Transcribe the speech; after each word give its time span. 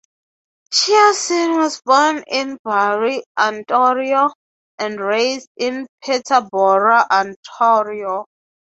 Chiasson 0.73 1.57
was 1.59 1.79
born 1.85 2.23
in 2.25 2.57
Barrie, 2.63 3.23
Ontario, 3.37 4.31
and 4.79 4.99
raised 4.99 5.49
in 5.57 5.85
Peterborough, 6.03 7.03
Ontario. 7.11 8.25